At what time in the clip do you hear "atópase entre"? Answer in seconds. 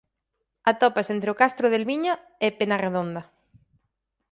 0.71-1.29